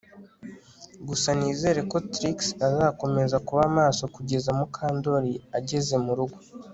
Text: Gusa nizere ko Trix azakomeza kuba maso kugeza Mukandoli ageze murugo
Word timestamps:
Gusa 1.07 1.29
nizere 1.37 1.79
ko 1.91 1.97
Trix 2.13 2.37
azakomeza 2.67 3.37
kuba 3.47 3.61
maso 3.77 4.03
kugeza 4.15 4.49
Mukandoli 4.59 5.33
ageze 5.57 5.95
murugo 6.05 6.37